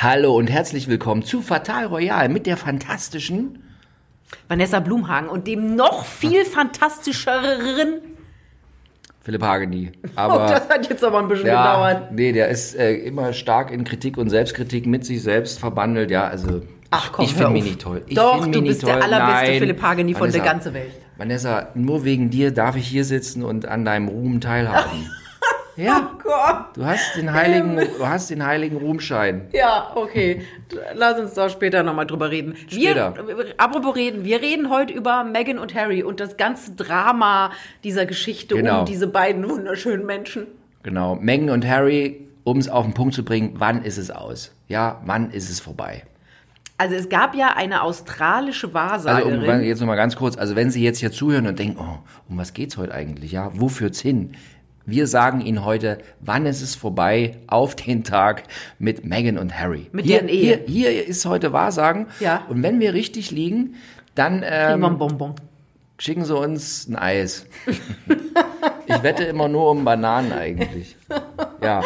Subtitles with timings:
[0.00, 3.64] Hallo und herzlich willkommen zu Fatal Royal mit der fantastischen
[4.46, 7.94] Vanessa Blumhagen und dem noch viel fantastischeren.
[9.22, 9.90] Philipp Hageni.
[10.14, 12.12] Aber oh, das hat jetzt aber ein bisschen ja, gedauert.
[12.12, 16.12] Nee, der ist äh, immer stark in Kritik und Selbstkritik mit sich selbst verbandelt.
[16.12, 18.04] Ja, also Ach komm, ich finde mich nicht toll.
[18.06, 18.92] Ich Doch, du bist toll.
[18.92, 19.58] der allerbeste Nein.
[19.58, 20.92] Philipp Hageni von Vanessa, der ganzen Welt.
[21.16, 25.10] Vanessa, nur wegen dir darf ich hier sitzen und an deinem Ruhm teilhaben.
[25.78, 26.10] ja.
[26.14, 26.76] Oh Gott.
[26.76, 29.46] Du hast den heiligen, du hast den heiligen Ruhmschein.
[29.52, 30.42] Ja, okay.
[30.94, 32.54] Lass uns da später nochmal drüber reden.
[32.68, 33.14] Später.
[33.26, 37.52] Wir, apropos reden, wir reden heute über Meghan und Harry und das ganze Drama
[37.84, 38.80] dieser Geschichte Genau.
[38.80, 40.46] um diese beiden wunderschönen Menschen.
[40.82, 41.14] Genau.
[41.16, 44.52] Meghan und Harry, um es auf den Punkt zu bringen, wann ist es aus?
[44.68, 46.02] Ja, wann ist es vorbei?
[46.80, 49.42] Also es gab ja eine australische Also Wahrsagerin.
[49.48, 51.98] um, jetzt noch mal ganz kurz, also wenn Sie jetzt hier zuhören und denken, oh,
[52.28, 53.32] um was geht's heute eigentlich?
[53.32, 54.34] Ja, wo führt's hin?
[54.88, 58.44] Wir sagen Ihnen heute, wann ist es vorbei auf den Tag
[58.78, 59.90] mit Meghan und Harry.
[59.92, 60.64] Mit hier, deren Ehe.
[60.66, 62.06] Hier, hier ist heute Wahrsagen.
[62.20, 62.46] Ja.
[62.48, 63.74] Und wenn wir richtig liegen,
[64.14, 65.34] dann ähm, ein Bonbon.
[65.98, 67.44] schicken Sie uns ein Eis.
[68.86, 70.96] ich wette immer nur um Bananen eigentlich.
[71.60, 71.82] Ja.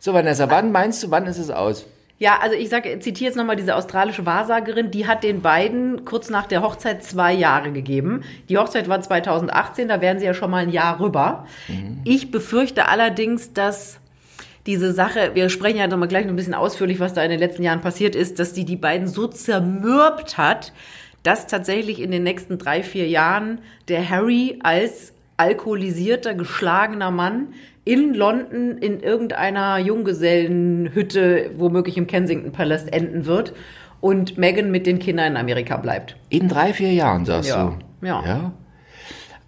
[0.00, 1.86] So, Vanessa, wann meinst du, wann ist es aus?
[2.20, 6.28] Ja, also ich sage, zitiere jetzt nochmal diese australische Wahrsagerin, die hat den beiden kurz
[6.28, 8.20] nach der Hochzeit zwei Jahre gegeben.
[8.50, 11.46] Die Hochzeit war 2018, da wären sie ja schon mal ein Jahr rüber.
[12.04, 14.00] Ich befürchte allerdings, dass
[14.66, 17.40] diese Sache, wir sprechen ja nochmal gleich noch ein bisschen ausführlich, was da in den
[17.40, 20.74] letzten Jahren passiert ist, dass die die beiden so zermürbt hat,
[21.22, 28.14] dass tatsächlich in den nächsten drei, vier Jahren der Harry als alkoholisierter, geschlagener Mann in
[28.14, 33.54] London in irgendeiner Junggesellenhütte, womöglich im Kensington Palace, enden wird
[34.00, 36.16] und Meghan mit den Kindern in Amerika bleibt.
[36.28, 37.74] In drei, vier Jahren, sagst Ja.
[38.00, 38.06] du?
[38.06, 38.22] Ja.
[38.26, 38.52] ja.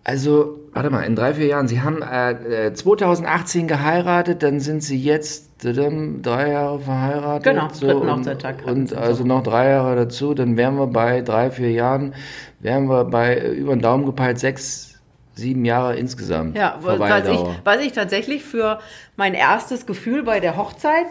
[0.05, 1.69] Also, warte mal, in drei, vier Jahren.
[1.69, 7.45] Sie haben äh, äh, 2018 geheiratet, dann sind Sie jetzt drei Jahre verheiratet.
[7.45, 9.25] Genau, dritten und, Hochzeittag Und Sie also so.
[9.25, 12.15] noch drei Jahre dazu, dann wären wir bei drei, vier Jahren,
[12.59, 14.92] wären wir bei äh, über den Daumen gepeilt sechs,
[15.35, 16.57] sieben Jahre insgesamt.
[16.57, 18.79] Ja, was ich, was ich tatsächlich für
[19.17, 21.07] mein erstes Gefühl bei der Hochzeit,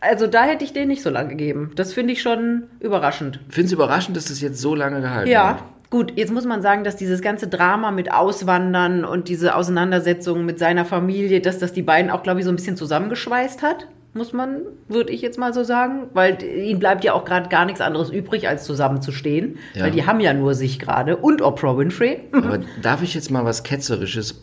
[0.00, 1.72] also da hätte ich den nicht so lange gegeben.
[1.76, 3.40] Das finde ich schon überraschend.
[3.48, 5.62] Findest du überraschend, dass das jetzt so lange gehalten Ja, hat?
[5.90, 10.58] gut, jetzt muss man sagen, dass dieses ganze Drama mit Auswandern und diese Auseinandersetzung mit
[10.58, 13.86] seiner Familie, dass das die beiden auch, glaube ich, so ein bisschen zusammengeschweißt hat.
[14.16, 17.64] Muss man, würde ich jetzt mal so sagen, weil ihnen bleibt ja auch gerade gar
[17.64, 19.58] nichts anderes übrig, als zusammenzustehen.
[19.74, 19.84] Ja.
[19.84, 22.20] Weil die haben ja nur sich gerade und Oprah Winfrey.
[22.32, 24.40] Aber darf ich jetzt mal was Ketzerisches,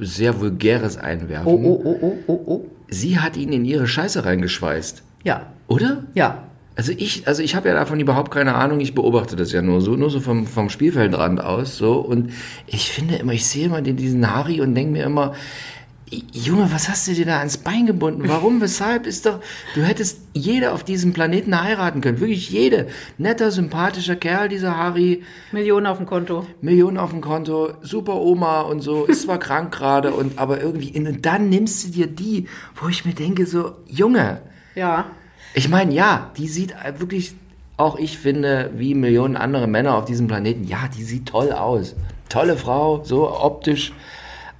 [0.00, 1.46] sehr Vulgäres einwerfen?
[1.46, 2.64] Oh, oh, oh, oh, oh, oh.
[2.88, 5.02] Sie hat ihn in ihre Scheiße reingeschweißt.
[5.24, 6.04] Ja, Oder?
[6.14, 6.44] ja.
[6.74, 8.80] Also ich, also ich habe ja davon überhaupt keine Ahnung.
[8.80, 11.98] Ich beobachte das ja nur so, nur so vom, vom Spielfeldrand aus, so.
[11.98, 12.32] Und
[12.66, 15.34] ich finde immer, ich sehe immer den, diesen Harry und denke mir immer,
[16.32, 18.24] Junge, was hast du dir da ans Bein gebunden?
[18.26, 19.06] Warum, weshalb?
[19.06, 19.40] Ist doch,
[19.74, 22.20] du hättest jede auf diesem Planeten heiraten können.
[22.20, 22.88] Wirklich jede.
[23.16, 25.22] Netter, sympathischer Kerl, dieser Harry.
[25.52, 26.46] Millionen auf dem Konto.
[26.60, 30.92] Millionen auf dem Konto, super Oma und so, ist zwar krank gerade, und aber irgendwie,
[30.98, 32.46] und dann nimmst du dir die,
[32.76, 34.42] wo ich mir denke, so, Junge,
[34.74, 35.06] Ja.
[35.54, 37.34] ich meine, ja, die sieht wirklich,
[37.78, 41.96] auch ich finde, wie Millionen andere Männer auf diesem Planeten, ja, die sieht toll aus.
[42.28, 43.92] Tolle Frau, so optisch,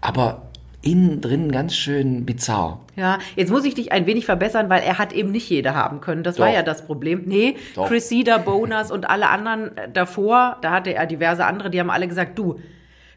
[0.00, 0.42] aber
[0.82, 2.80] innen drin ganz schön bizarr.
[2.96, 6.00] Ja, jetzt muss ich dich ein wenig verbessern, weil er hat eben nicht jeder haben
[6.00, 6.22] können.
[6.24, 6.54] Das war Doch.
[6.54, 7.22] ja das Problem.
[7.26, 7.88] Nee, Doch.
[7.88, 12.08] Cressida, Bonus und alle anderen äh, davor, da hatte er diverse andere, die haben alle
[12.08, 12.58] gesagt, du,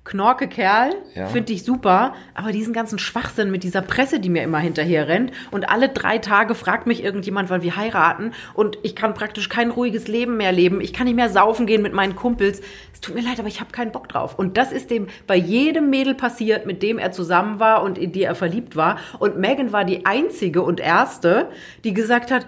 [0.05, 1.25] Knorke Kerl, Ja.
[1.27, 5.31] finde ich super, aber diesen ganzen Schwachsinn mit dieser Presse, die mir immer hinterher rennt
[5.51, 9.71] und alle drei Tage fragt mich irgendjemand, weil wir heiraten und ich kann praktisch kein
[9.71, 10.79] ruhiges Leben mehr leben.
[10.79, 12.61] Ich kann nicht mehr saufen gehen mit meinen Kumpels.
[12.93, 14.37] Es tut mir leid, aber ich habe keinen Bock drauf.
[14.37, 18.11] Und das ist dem bei jedem Mädel passiert, mit dem er zusammen war und in
[18.11, 18.97] die er verliebt war.
[19.19, 21.49] Und Megan war die einzige und erste,
[21.83, 22.45] die gesagt hat,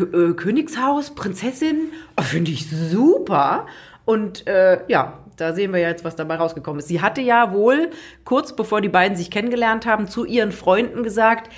[0.00, 3.66] äh, Königshaus, Prinzessin, oh, finde ich super.
[4.04, 6.88] Und äh, ja, da sehen wir ja jetzt, was dabei rausgekommen ist.
[6.88, 7.90] Sie hatte ja wohl
[8.24, 11.50] kurz bevor die beiden sich kennengelernt haben, zu ihren Freunden gesagt,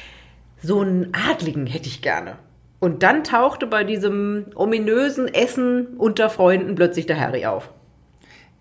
[0.62, 2.36] so einen Adligen hätte ich gerne.
[2.78, 7.70] Und dann tauchte bei diesem ominösen Essen unter Freunden plötzlich der Harry auf.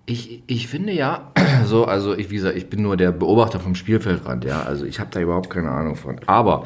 [0.06, 1.32] Ich, ich finde ja,
[1.66, 5.00] so, also ich, wie gesagt, ich bin nur der Beobachter vom Spielfeldrand, ja, also ich
[5.00, 6.20] habe da überhaupt keine Ahnung von.
[6.26, 6.66] Aber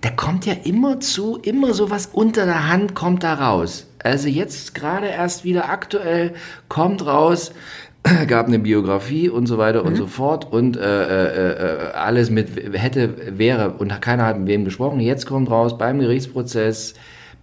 [0.00, 3.88] da kommt ja immer zu, immer so was unter der Hand kommt da raus.
[4.02, 6.34] Also jetzt gerade erst wieder aktuell
[6.68, 7.52] kommt raus,
[8.28, 11.52] gab eine Biografie und so weiter und so fort und äh, äh,
[11.88, 15.00] äh, alles mit hätte, wäre und keiner hat mit wem gesprochen.
[15.00, 16.94] Jetzt kommt raus beim Gerichtsprozess,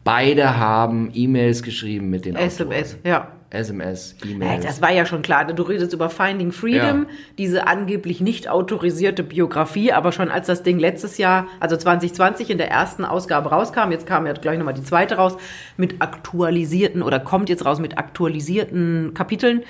[0.04, 2.48] beide haben E-Mails geschrieben mit den Autoren.
[2.48, 3.28] SMS, ja.
[3.54, 4.66] SMS, E-Mails.
[4.66, 5.46] das war ja schon klar.
[5.46, 7.16] Du redest über Finding Freedom, Ja.
[7.38, 12.58] diese angeblich nicht autorisierte Biografie, aber schon als das Ding letztes Jahr, also 2020 in
[12.58, 15.36] der ersten Ausgabe rauskam, jetzt kam ja gleich nochmal die zweite raus,
[15.75, 19.63] mit aktualisierten oder kommt jetzt raus mit aktualisierten Kapiteln.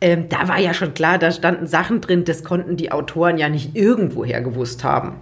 [0.00, 3.48] Ähm, da war ja schon klar, da standen Sachen drin, das konnten die Autoren ja
[3.48, 5.12] nicht irgendwoher gewusst haben.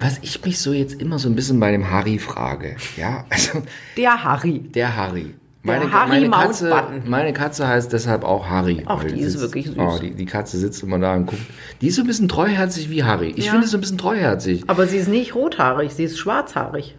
[0.00, 3.62] Was ich mich so jetzt immer so ein bisschen bei dem Harry frage, ja, also
[3.96, 4.60] Der Harry.
[4.60, 5.34] der Harry.
[5.64, 7.02] Der Harry meine, Katze, Mountbatten.
[7.10, 8.84] meine Katze heißt deshalb auch Harry.
[8.86, 9.76] Ach, die ist wirklich süß.
[9.76, 11.42] Oh, die, die Katze sitzt immer da und guckt.
[11.80, 13.34] Die ist so ein bisschen treuherzig wie Harry.
[13.36, 13.50] Ich Ja.
[13.52, 14.62] finde so ein bisschen treuherzig.
[14.68, 16.94] Aber sie ist nicht rothaarig, sie ist schwarzhaarig.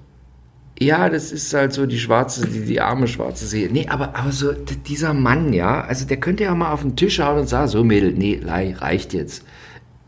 [0.80, 3.72] Ja, das ist halt so die schwarze, die, die arme schwarze Seele.
[3.72, 7.20] Nee, aber, aber so dieser Mann, ja, also der könnte ja mal auf den Tisch
[7.20, 9.44] hauen und sagen, so Mädel, nee, lei, reicht jetzt.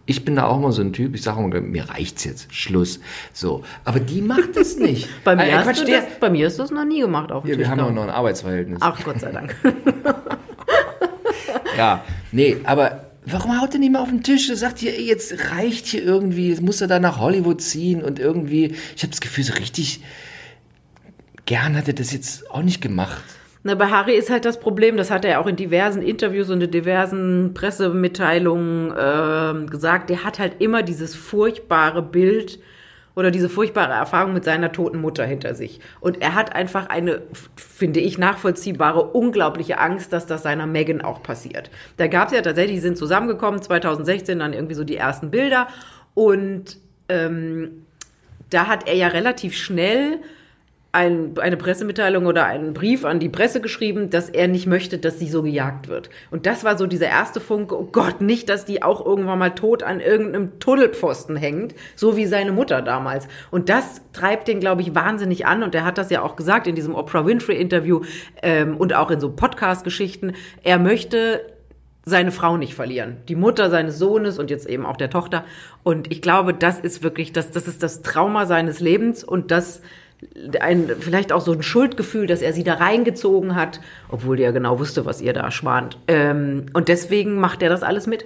[0.05, 2.99] Ich bin da auch mal so ein Typ, ich sage immer, mir reicht's jetzt, Schluss.
[3.33, 5.09] So, aber die macht das nicht.
[5.23, 7.57] Bei mir, hast Quatsch, das, bei mir ist das noch nie gemacht auf dem ja,
[7.57, 8.79] wir Tisch haben auch noch ein Arbeitsverhältnis.
[8.81, 9.55] Ach, Gott sei Dank.
[11.77, 14.49] Ja, nee, aber warum haut er nicht mal auf den Tisch?
[14.49, 18.19] Er sagt hier, jetzt reicht hier irgendwie, jetzt muss er da nach Hollywood ziehen und
[18.19, 20.01] irgendwie, ich habe das Gefühl, so richtig
[21.45, 23.23] gern hat er das jetzt auch nicht gemacht.
[23.63, 26.61] Na, bei Harry ist halt das Problem, das hat er auch in diversen Interviews und
[26.61, 32.59] in diversen Pressemitteilungen ähm, gesagt, der hat halt immer dieses furchtbare Bild
[33.13, 35.79] oder diese furchtbare Erfahrung mit seiner toten Mutter hinter sich.
[35.99, 37.21] Und er hat einfach eine,
[37.55, 41.69] finde ich, nachvollziehbare, unglaubliche Angst, dass das seiner Megan auch passiert.
[41.97, 45.67] Da gab es ja tatsächlich, die sind zusammengekommen, 2016 dann irgendwie so die ersten Bilder
[46.15, 46.77] und
[47.09, 47.85] ähm,
[48.49, 50.19] da hat er ja relativ schnell
[50.93, 55.19] ein, eine Pressemitteilung oder einen Brief an die Presse geschrieben, dass er nicht möchte, dass
[55.19, 56.09] sie so gejagt wird.
[56.31, 59.51] Und das war so dieser erste Funke, oh Gott, nicht, dass die auch irgendwann mal
[59.51, 63.29] tot an irgendeinem Tunnelpfosten hängt, so wie seine Mutter damals.
[63.51, 65.63] Und das treibt den, glaube ich, wahnsinnig an.
[65.63, 68.01] Und er hat das ja auch gesagt in diesem Oprah Winfrey-Interview
[68.41, 70.33] ähm, und auch in so Podcast-Geschichten.
[70.61, 71.41] Er möchte
[72.03, 73.17] seine Frau nicht verlieren.
[73.29, 75.45] Die Mutter seines Sohnes und jetzt eben auch der Tochter.
[75.83, 79.81] Und ich glaube, das ist wirklich, das, das ist das Trauma seines Lebens und das
[80.59, 83.79] ein, vielleicht auch so ein Schuldgefühl, dass er sie da reingezogen hat,
[84.09, 85.97] obwohl der ja genau wusste, was ihr da schwant.
[86.07, 88.25] Ähm, und deswegen macht er das alles mit.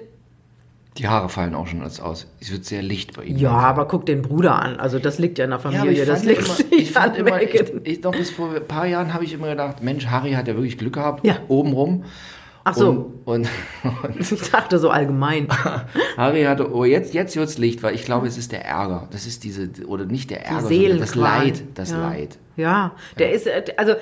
[0.98, 2.32] Die Haare fallen auch schon als aus.
[2.40, 3.36] Es wird sehr licht bei ihm.
[3.38, 4.78] Ja, aber guck den Bruder an.
[4.80, 6.04] Also das liegt ja in der Ja, Familie.
[6.04, 8.66] ich das liegt immer, nicht ich fand an immer, ich, ich, noch bis vor ein
[8.66, 11.38] paar Jahren habe ich immer gedacht, Mensch, Harry hat ja wirklich Glück gehabt, Ja.
[11.50, 12.06] obenrum.
[12.68, 13.48] Ach so, Und,
[13.84, 15.48] und, ich dachte so allgemein.
[16.18, 19.08] Harry hatte, oh, jetzt, jetzt wird's Licht, weil ich glaube, es ist der Ärger.
[19.12, 21.14] Das ist diese, oder nicht der Ärger, sondern das.
[21.14, 21.64] Leid.
[21.76, 22.02] Das ja.
[22.02, 22.40] Leid.
[22.58, 23.94] Ja, der ist, äh, also,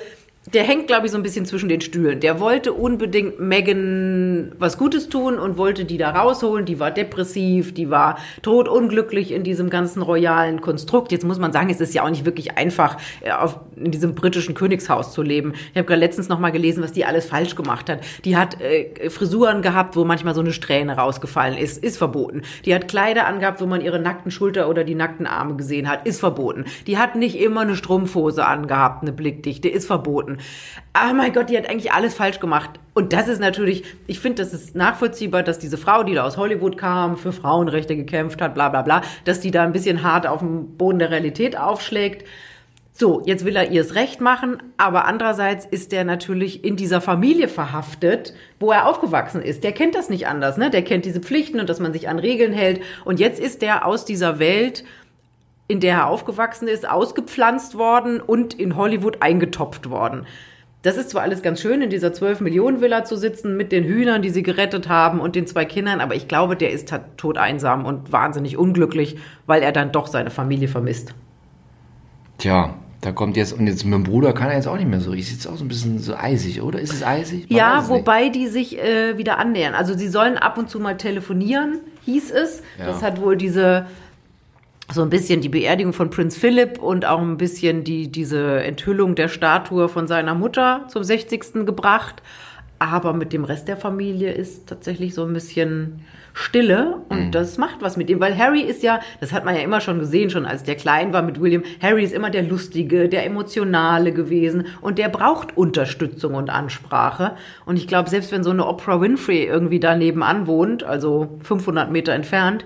[0.52, 2.20] der hängt, glaube ich, so ein bisschen zwischen den Stühlen.
[2.20, 6.66] Der wollte unbedingt Megan was Gutes tun und wollte die da rausholen.
[6.66, 11.12] Die war depressiv, die war totunglücklich in diesem ganzen royalen Konstrukt.
[11.12, 14.14] Jetzt muss man sagen, es ist ja auch nicht wirklich einfach, äh, auf, in diesem
[14.14, 15.54] britischen Königshaus zu leben.
[15.72, 18.00] Ich habe gerade letztens noch mal gelesen, was die alles falsch gemacht hat.
[18.26, 21.82] Die hat äh, Frisuren gehabt, wo manchmal so eine Strähne rausgefallen ist.
[21.82, 22.42] Ist verboten.
[22.66, 26.06] Die hat Kleider angehabt, wo man ihre nackten Schulter oder die nackten Arme gesehen hat.
[26.06, 26.66] Ist verboten.
[26.86, 29.70] Die hat nicht immer eine Strumpfhose angehabt, eine blickdichte.
[29.70, 30.33] Ist verboten.
[30.92, 32.70] Ah mein Gott, die hat eigentlich alles falsch gemacht.
[32.94, 36.36] Und das ist natürlich, ich finde, das ist nachvollziehbar, dass diese Frau, die da aus
[36.36, 40.26] Hollywood kam, für Frauenrechte gekämpft hat, bla bla bla, dass die da ein bisschen hart
[40.26, 42.24] auf dem Boden der Realität aufschlägt.
[42.96, 47.48] So, jetzt will er ihrs Recht machen, aber andererseits ist er natürlich in dieser Familie
[47.48, 49.64] verhaftet, wo er aufgewachsen ist.
[49.64, 50.70] Der kennt das nicht anders, ne?
[50.70, 52.82] Der kennt diese Pflichten und dass man sich an Regeln hält.
[53.04, 54.84] Und jetzt ist der aus dieser Welt,
[55.66, 60.26] in der er aufgewachsen ist, ausgepflanzt worden und in Hollywood eingetopft worden.
[60.82, 64.28] Das ist zwar alles ganz schön, in dieser 12-Millionen-Villa zu sitzen mit den Hühnern, die
[64.28, 68.12] sie gerettet haben und den zwei Kindern, aber ich glaube, der ist tot- todeinsam und
[68.12, 69.16] wahnsinnig unglücklich,
[69.46, 71.14] weil er dann doch seine Familie vermisst.
[72.36, 75.00] Tja, da kommt jetzt, und jetzt mit dem Bruder kann er jetzt auch nicht mehr
[75.00, 75.12] so.
[75.12, 76.80] Ich sitze auch so ein bisschen so eisig, oder?
[76.80, 77.48] Ist es eisig?
[77.48, 79.74] Man Ja, es wobei die sich äh, wieder annähern.
[79.74, 82.62] Also sie sollen ab und zu mal telefonieren, hieß es.
[82.78, 82.86] Ja.
[82.86, 83.86] Das hat wohl diese
[84.92, 89.14] so ein bisschen die Beerdigung von Prinz Philipp und auch ein bisschen die diese Enthüllung
[89.14, 91.64] der Statue von seiner Mutter zum 60.
[91.64, 92.22] gebracht.
[92.78, 96.04] Aber mit dem Rest der Familie ist tatsächlich so ein bisschen
[96.36, 99.62] Stille und das macht was mit ihm, weil Harry ist ja, das hat man ja
[99.62, 103.08] immer schon gesehen, schon als der klein war mit William, Harry ist immer der Lustige,
[103.08, 107.36] der Emotionale gewesen und der braucht Unterstützung und Ansprache
[107.66, 111.92] und ich glaube, selbst wenn so eine Oprah Winfrey irgendwie da nebenan wohnt, also 500
[111.92, 112.64] Meter entfernt,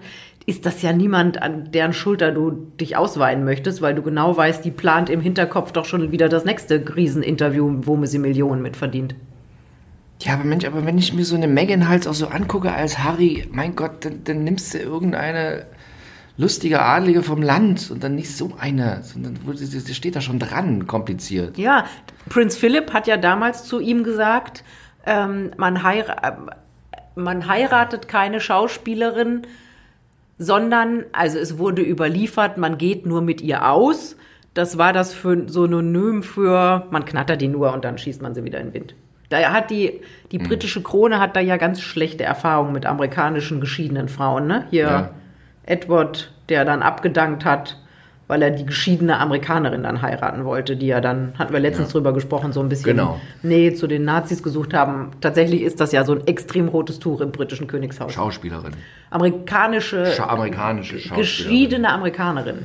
[0.49, 4.65] ist das ja niemand, an deren Schulter du dich ausweinen möchtest, weil du genau weißt,
[4.65, 9.15] die plant im Hinterkopf doch schon wieder das nächste Rieseninterview, wo sie Millionen mit verdient.
[10.23, 12.99] Ja, aber Mensch, aber wenn ich mir so eine Megan halt auch so angucke als
[12.99, 15.67] Harry, mein Gott, dann, dann nimmst du irgendeine
[16.39, 20.39] lustige Adlige vom Land und dann nicht so eine, sondern das das steht da schon
[20.39, 21.59] dran, kompliziert.
[21.59, 21.85] Ja,
[22.31, 24.65] Prinz Philipp hat ja damals zu ihm gesagt,
[25.05, 26.33] ähm, man, heira äh,
[27.17, 29.43] man heiratet keine Schauspielerin,
[30.39, 34.17] sondern, also es wurde überliefert, man geht nur mit ihr aus.
[34.55, 38.45] Das war das für Synonym für, man knattert die nur und dann schießt man sie
[38.45, 38.95] wieder in den Wind.
[39.29, 40.01] Da hat die,
[40.33, 44.67] die britische Krone hat da ja ganz schlechte Erfahrungen mit amerikanischen geschiedenen Frauen, ne?
[44.71, 45.11] Hier Ja.
[45.67, 47.77] Edward, der dann abgedankt hat,
[48.29, 52.13] weil er die geschiedene Amerikanerin dann heiraten wollte, die ja dann, hatten wir letztens drüber
[52.13, 53.21] gesprochen, so ein bisschen Genau.
[53.43, 55.11] Nähe zu den Nazis gesucht haben.
[55.21, 58.13] Tatsächlich ist das ja so ein extrem rotes Tuch im britischen Königshaus.
[58.13, 58.73] Schauspielerin.
[59.11, 61.21] Amerikanische, Scha amerikanische Schauspielerin.
[61.23, 62.59] geschiedene Amerikanerin.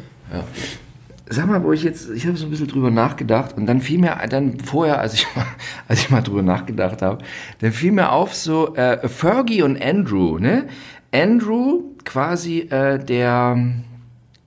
[1.29, 3.97] Sag mal, wo ich jetzt, ich habe so ein bisschen drüber nachgedacht und dann fiel
[3.99, 5.45] mir dann vorher, als ich mal,
[5.87, 7.23] als ich mal drüber nachgedacht habe,
[7.61, 10.65] dann fiel mir auf so äh, Fergie und Andrew, ne?
[11.13, 13.57] Andrew quasi äh, der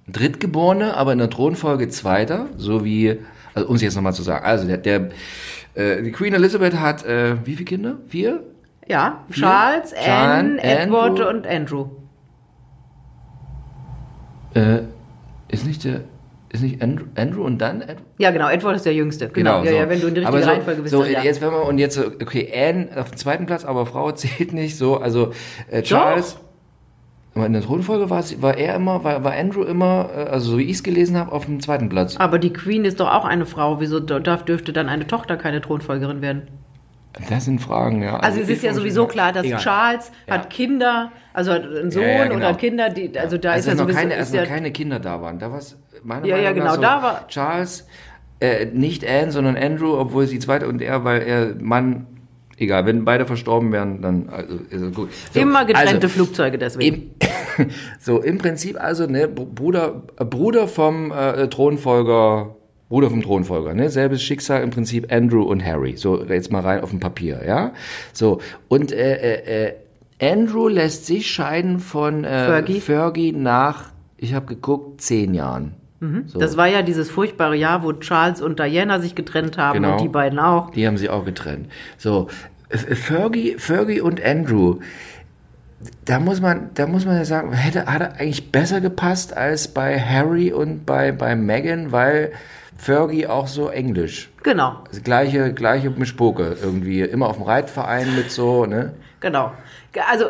[0.09, 3.19] Drittgeborene, aber in der Thronfolge Zweiter, so wie,
[3.55, 5.11] also um es jetzt nochmal zu sagen, also der, der
[5.75, 7.97] äh, die Queen Elizabeth hat äh, wie viele Kinder?
[8.07, 8.43] Vier?
[8.89, 11.29] Ja, Charles, Anne, Edward Andrew.
[11.29, 11.87] und Andrew.
[14.55, 14.83] Äh,
[15.49, 16.03] ist nicht der,
[16.51, 18.03] ist nicht Andrew, Andrew und dann Edward?
[18.19, 19.29] Ja, genau, Edward ist der Jüngste.
[19.29, 19.77] Genau, ja, so.
[19.77, 20.93] ja, wenn du in die richtige so, Reihenfolge bist.
[20.93, 21.23] So, dann ja.
[21.23, 24.79] jetzt wenn wir und jetzt okay, Anne auf dem zweiten Platz, aber Frau zählt nicht
[24.79, 25.33] so, also
[25.69, 26.37] äh, Charles.
[26.37, 26.46] Aber
[27.45, 30.59] in der Thronfolge war, es- war er immer, war, war Andrew immer, äh, also so
[30.59, 32.17] wie ich es gelesen habe, auf dem zweiten Platz.
[32.17, 33.81] Aber die Queen ist doch auch eine Frau.
[33.81, 36.43] Wieso darf, dürfte dann eine Tochter keine Thronfolgerin werden?
[37.31, 38.19] Das sind Fragen, ja.
[38.19, 39.59] Also, es ich ist ja sowieso klar, dass Egal.
[39.61, 40.35] Charles Ja.
[40.35, 42.37] hat Kinder, also hat einen Sohn Ja, ja, genau.
[42.37, 44.49] oder Kinder, die, also da Also ist ja noch sowieso keine, ist als ja, noch
[44.49, 45.39] keine Kinder da waren.
[45.39, 45.61] Da war
[46.05, 47.87] meiner Ja, ja, Meinung nach genau, so, da war- Charles,
[48.41, 52.07] äh, nicht Anne, sondern Andrew, obwohl sie zweite und er, weil er Mann,
[52.57, 55.11] egal, wenn beide verstorben wären, dann also, ist es gut.
[55.33, 57.15] So, immer getrennte also, Flugzeuge deswegen.
[57.59, 57.71] Im,
[58.01, 62.57] so, im Prinzip also, ne, Br- Bruder, Bruder vom äh, Thronfolger,
[62.89, 65.97] Bruder vom Thronfolger, ne, selbes Schicksal im Prinzip Andrew und Harry.
[65.97, 67.73] So, jetzt mal rein auf dem Papier, ja.
[68.13, 69.75] So, und äh, äh, äh,
[70.21, 72.81] Andrew lässt sich scheiden von äh, Fergie.
[72.81, 75.76] Fergie nach, ich habe geguckt, zehn Jahren.
[76.27, 76.39] So.
[76.39, 79.93] Das war ja dieses furchtbare Jahr, wo Charles und Diana sich getrennt haben Genau.
[79.93, 80.71] und die beiden auch.
[80.71, 81.71] Die haben sie auch getrennt.
[81.97, 82.29] So,
[82.71, 84.81] Fergie, Fergie und Andrew,
[86.05, 89.69] da muss man, da muss man ja sagen, hätte, hat er eigentlich besser gepasst als
[89.69, 92.33] bei Harry und bei, bei Meghan, weil
[92.77, 94.31] Fergie auch so englisch.
[94.43, 97.01] Genau, Also gleiche, gleiche Mischpoke irgendwie.
[97.03, 98.93] Immer auf dem Reitverein mit so, ne?
[99.21, 99.53] genau.
[100.11, 100.27] Also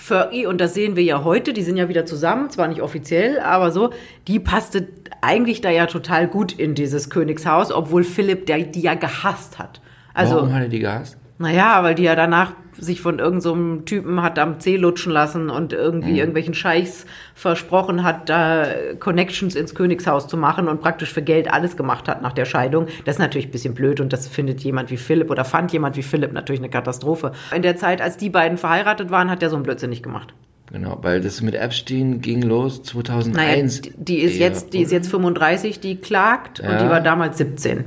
[0.00, 3.38] Fergie, und das sehen wir ja heute, die sind ja wieder zusammen, zwar nicht offiziell,
[3.38, 3.90] aber so,
[4.28, 4.88] die passte
[5.20, 9.82] eigentlich da ja total gut in dieses Königshaus, obwohl Philipp der, die ja gehasst hat.
[10.14, 11.18] Also, Warum hat er die gehasst?
[11.40, 15.50] Naja, weil die ja danach sich von irgendeinem so Typen hat am Zeh lutschen lassen
[15.50, 17.04] und irgendwie irgendwelchen Scheichs
[17.34, 18.66] versprochen hat, da
[18.98, 22.86] Connections ins Königshaus zu machen und praktisch für Geld alles gemacht hat nach der Scheidung.
[23.04, 25.96] Das ist natürlich ein bisschen blöd und das findet jemand wie Philipp oder fand jemand
[25.96, 27.32] wie Philipp natürlich eine Katastrophe.
[27.54, 30.32] In der Zeit, als die beiden verheiratet waren, hat er so einen Blödsinn nicht gemacht.
[30.72, 33.80] Genau, weil das mit Epstein ging los 2001.
[33.82, 36.82] Naja, die, die ist eher, jetzt, die ist jetzt 35, die klagt und Ja.
[36.82, 37.84] die war damals 17.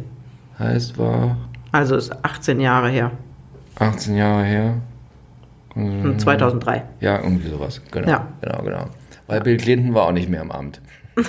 [0.60, 1.38] Heißt, war
[1.72, 3.12] Also ist 18 Jahre her.
[3.80, 4.74] 18 Jahre her.
[5.74, 6.84] Hm, 2003.
[7.00, 7.82] Ja, irgendwie sowas.
[7.92, 8.28] Genau, Ja.
[8.42, 8.86] genau, genau.
[9.28, 10.82] Weil Bill Clinton war auch nicht mehr im Amt.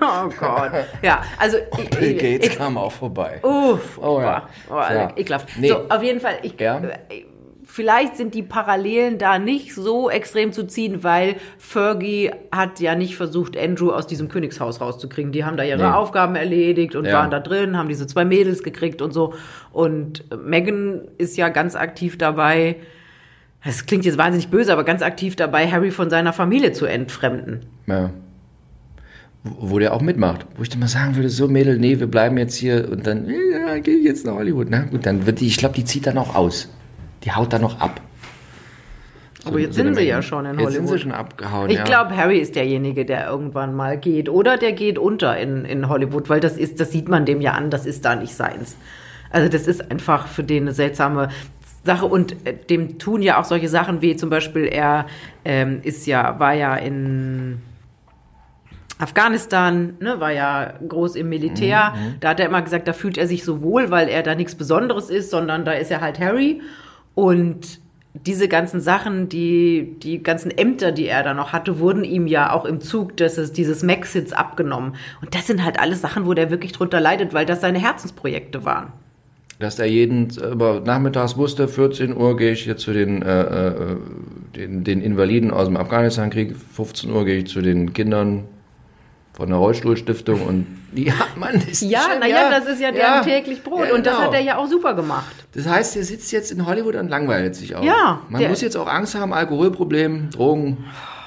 [0.00, 0.72] Oh Gott.
[1.02, 3.38] Ja, also ich, Bill ich, Gates ich, kam auch vorbei.
[3.42, 4.48] Uff, Oh ja.
[4.70, 5.10] oh, Ja.
[5.16, 5.48] ekelhaft.
[5.58, 5.68] Nee.
[5.68, 6.78] So, auf jeden Fall, ich, Ja.
[6.78, 7.24] äh,
[7.78, 13.14] vielleicht sind die Parallelen da nicht so extrem zu ziehen, weil Fergie hat ja nicht
[13.14, 15.30] versucht, Andrew aus diesem Königshaus rauszukriegen.
[15.30, 15.84] Die haben da ihre Nee.
[15.94, 17.12] Aufgaben erledigt und Ja.
[17.12, 19.32] waren da drin, haben diese zwei Mädels gekriegt und so.
[19.70, 22.74] Und Megan ist ja ganz aktiv dabei,
[23.64, 27.60] das klingt jetzt wahnsinnig böse, aber ganz aktiv dabei, Harry von seiner Familie zu entfremden.
[27.86, 28.10] Ja.
[29.44, 30.46] Wo wo der auch mitmacht.
[30.56, 33.28] Wo ich dann mal sagen würde, so Mädel, nee, wir bleiben jetzt hier und dann,
[33.28, 34.66] ja, gehe ich jetzt nach Hollywood.
[34.68, 36.68] Na gut, dann wird die, ich glaube, die zieht dann auch aus.
[37.24, 38.00] Die haut dann noch ab.
[39.44, 40.98] Aber jetzt so sind sie ja schon in Jetzt sind Hollywood.
[40.98, 41.84] sie schon abgehauen, Ich ja.
[41.84, 44.28] glaube, Harry ist derjenige, der irgendwann mal geht.
[44.28, 47.52] Oder der geht unter in, in Hollywood, weil das ist, das sieht man dem ja
[47.52, 48.76] an, das ist da nicht seins.
[49.30, 51.28] Also das ist einfach für den eine seltsame
[51.84, 55.06] Sache und äh, dem tun ja auch solche Sachen wie zum Beispiel er
[55.44, 57.62] ähm, ist ja, war ja in
[58.98, 61.94] Afghanistan, ne, war ja groß im Militär.
[62.18, 64.56] Da hat er immer gesagt, da fühlt er sich so wohl, weil er da nichts
[64.56, 66.60] Besonderes ist, sondern da ist er halt Harry.
[67.18, 67.80] Und
[68.14, 72.52] diese ganzen Sachen, die, die ganzen Ämter, die er da noch hatte, wurden ihm ja
[72.52, 74.94] auch im Zug des, dieses Maxits abgenommen.
[75.20, 78.64] Und das sind halt alles Sachen, wo der wirklich drunter leidet, weil das seine Herzensprojekte
[78.64, 78.92] waren.
[79.58, 83.96] Dass er jeden aber nachmittags wusste, 14 Uhr gehe ich jetzt zu den, äh, äh,
[84.54, 88.44] den, den Invaliden aus dem Afghanistan-Krieg, 15 Uhr gehe ich zu den Kindern
[89.38, 93.62] von der Rollstuhlstiftung und ja, Mann, ist Ja, schon- naja, das ist ja deren täglich
[93.62, 93.86] Brot.
[93.88, 94.26] Ja, Und das genau.
[94.26, 95.32] hat er ja auch super gemacht.
[95.54, 97.82] Das heißt, er sitzt jetzt in Hollywood und langweilt sich auch.
[97.84, 100.84] Ja, Man der- muss jetzt auch Angst haben, Alkoholproblem, Drogen.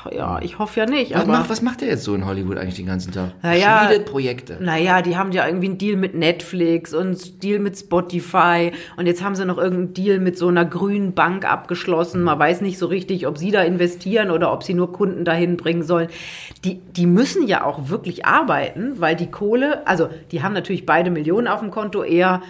[0.10, 1.14] Ja, ich hoffe ja nicht.
[1.14, 3.32] Was aber macht, was macht er jetzt so in Hollywood eigentlich den ganzen Tag?
[3.44, 3.86] Naja.
[3.86, 4.58] Schmiedet Projekte.
[4.60, 9.06] Naja, die haben ja irgendwie einen Deal mit Netflix und einen Deal mit Spotify und
[9.06, 12.24] jetzt haben sie noch irgendeinen Deal mit so einer grünen Bank abgeschlossen.
[12.24, 15.58] Man weiß nicht so richtig, ob sie da investieren oder ob sie nur Kunden dahin
[15.58, 16.10] bringen sollen.
[16.64, 21.12] Die, die müssen ja auch wirklich arbeiten, weil die Kohle, also die haben natürlich beide
[21.12, 22.42] Millionen auf dem Konto, eher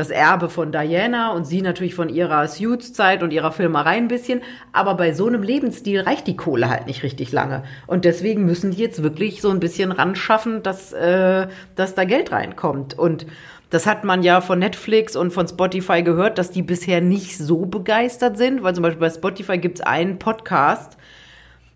[0.00, 4.40] das Erbe von Diana und sie natürlich von ihrer Suits-Zeit und ihrer Filmerei ein bisschen.
[4.72, 7.62] Aber bei so einem Lebensstil reicht die Kohle halt nicht richtig lange.
[7.86, 12.04] Und deswegen müssen die jetzt wirklich so ein bisschen ran schaffen, dass, äh, dass da
[12.04, 12.98] Geld reinkommt.
[12.98, 13.26] Und
[13.68, 17.66] das hat man ja von Netflix und von Spotify gehört, dass die bisher nicht so
[17.66, 20.96] begeistert sind, weil zum Beispiel bei Spotify gibt's einen Podcast,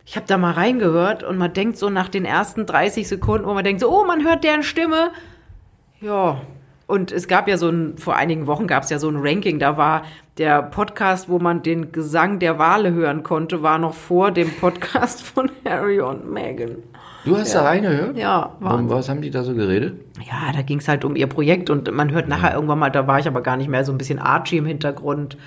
[0.07, 3.55] ich habe da mal reingehört und man denkt so nach den ersten 30 Sekunden, wo
[3.55, 5.13] man denkt so, oh, man hört deren Stimme.
[6.01, 6.43] Ja.
[6.87, 9.59] Und es gab ja so ein, vor einigen Wochen gab es ja so ein Ranking,
[9.59, 10.03] da war
[10.37, 15.23] der Podcast, wo man den Gesang der Wale hören konnte, war noch vor dem Podcast
[15.27, 16.77] von Harry und Meghan.
[17.25, 18.19] Du hast da reingehört?
[18.19, 18.91] Ja, Warum, Wahnsinn.
[18.91, 19.99] was haben die da so geredet?
[20.19, 23.07] Ja, da ging es halt um ihr Projekt und man hört nachher irgendwann mal, da
[23.07, 25.39] war ich aber gar nicht mehr so ein bisschen Archie im Hintergrund.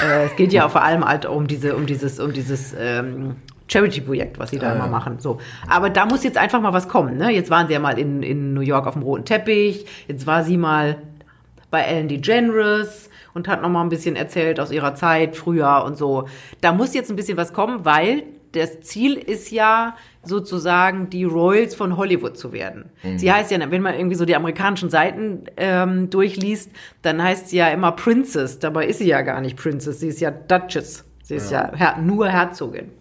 [0.00, 3.36] Äh, es geht ja vor allem halt um diese, um dieses, um dieses ähm,
[3.68, 5.18] Charity-Projekt, was sie da immer machen.
[5.18, 5.38] So.
[5.68, 7.16] Aber da muss jetzt einfach mal was kommen.
[7.16, 7.32] Ne?
[7.32, 10.44] Jetzt waren sie ja mal in, in New York auf dem roten Teppich, jetzt war
[10.44, 10.98] sie mal
[11.70, 15.96] bei Ellen DeGeneres und hat noch mal ein bisschen erzählt aus ihrer Zeit früher und
[15.96, 16.28] so.
[16.60, 21.74] Da muss jetzt ein bisschen was kommen, weil das Ziel ist ja sozusagen die Royals
[21.74, 22.90] von Hollywood zu werden.
[23.16, 26.70] Sie heißt ja, wenn man irgendwie so die amerikanischen Seiten ähm, durchliest,
[27.02, 28.58] dann heißt sie ja immer Princess.
[28.58, 31.04] Dabei ist sie ja gar nicht Princess, sie ist ja Duchess.
[31.22, 32.92] Sie ist ja, Her nur Herzogin.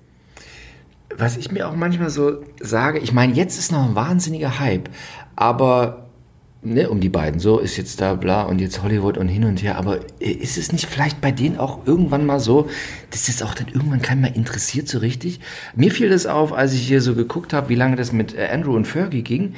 [1.17, 4.89] Was ich mir auch manchmal so sage, ich meine, jetzt ist noch ein wahnsinniger Hype,
[5.35, 6.05] aber
[6.65, 9.61] ne, um die beiden, so ist jetzt da bla und jetzt Hollywood und hin und
[9.61, 12.67] her, aber äh, ist es nicht vielleicht bei denen auch irgendwann mal so,
[13.11, 15.39] dass das auch dann irgendwann keinen mehr interessiert so richtig?
[15.75, 18.47] Mir fiel das auf, als ich hier so geguckt habe, wie lange das mit äh,
[18.51, 19.53] Andrew und Fergie ging,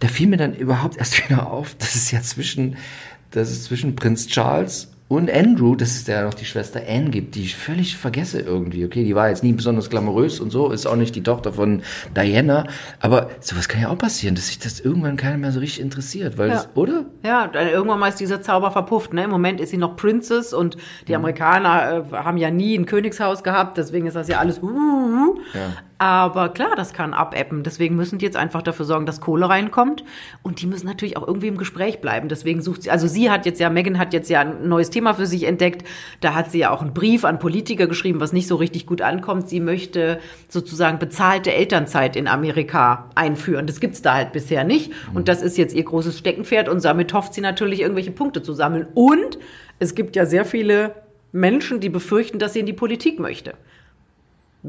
[0.00, 2.76] da fiel mir dann überhaupt erst wieder auf, dass es ja zwischen,
[3.30, 7.36] dass es zwischen Prinz Charles und Andrew, das ist ja noch die Schwester Anne gibt,
[7.36, 8.84] die ich völlig vergesse irgendwie.
[8.84, 11.82] Okay, die war jetzt nie besonders glamourös und so, ist auch nicht die Tochter von
[12.16, 12.66] Diana.
[13.00, 16.38] Aber sowas kann ja auch passieren, dass sich das irgendwann keiner mehr so richtig interessiert,
[16.38, 16.54] weil Ja.
[16.56, 17.04] das, oder?
[17.24, 19.12] Ja, dann irgendwann mal ist dieser Zauber verpufft.
[19.12, 19.24] Ne?
[19.24, 23.44] Im Moment ist sie noch Princess und die Amerikaner äh, haben ja nie ein Königshaus
[23.44, 24.60] gehabt, deswegen ist das ja alles.
[25.54, 25.72] Ja.
[25.98, 27.62] Aber klar, das kann abebben.
[27.62, 30.04] Deswegen müssen die jetzt einfach dafür sorgen, dass Kohle reinkommt.
[30.42, 32.28] Und die müssen natürlich auch irgendwie im Gespräch bleiben.
[32.28, 35.14] Deswegen sucht sie, also sie hat jetzt ja, Megan hat jetzt ja ein neues Thema
[35.14, 35.86] für sich entdeckt.
[36.20, 39.00] Da hat sie ja auch einen Brief an Politiker geschrieben, was nicht so richtig gut
[39.00, 39.48] ankommt.
[39.48, 43.66] Sie möchte sozusagen bezahlte Elternzeit in Amerika einführen.
[43.66, 44.92] Das gibt's da halt bisher nicht.
[45.14, 46.68] Und das ist jetzt ihr großes Steckenpferd.
[46.68, 48.86] Und damit hofft sie natürlich, irgendwelche Punkte zu sammeln.
[48.92, 49.38] Und
[49.78, 50.94] es gibt ja sehr viele
[51.32, 53.54] Menschen, die befürchten, dass sie in die Politik möchte.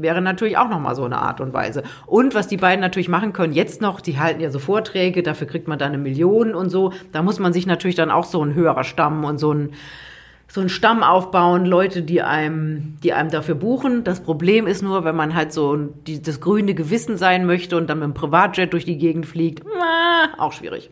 [0.00, 1.82] Wäre natürlich auch nochmal so eine Art und Weise.
[2.06, 5.46] Und was die beiden natürlich machen können, jetzt noch, die halten ja so Vorträge, dafür
[5.46, 6.92] kriegt man dann eine Million und so.
[7.12, 9.70] Da muss man sich natürlich dann auch so ein höherer Stamm und so ein,
[10.48, 14.04] so ein Stamm aufbauen, Leute, die einem, die einem dafür buchen.
[14.04, 17.88] Das Problem ist nur, wenn man halt so die, das grüne Gewissen sein möchte und
[17.90, 20.90] dann mit dem Privatjet durch die Gegend fliegt, na, auch schwierig.